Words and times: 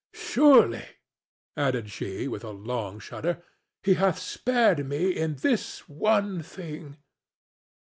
Surely," 0.15 0.85
added 1.55 1.91
she, 1.91 2.27
with 2.27 2.43
a 2.43 2.49
long 2.49 2.97
shudder, 2.99 3.43
"he 3.83 3.93
hath 3.93 4.17
spared 4.17 4.89
me 4.89 5.11
in 5.15 5.35
this 5.35 5.87
one 5.87 6.41
thing." 6.41 6.97